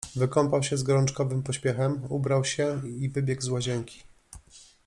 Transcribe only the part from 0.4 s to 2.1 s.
się z gorączkowym pośpiechem,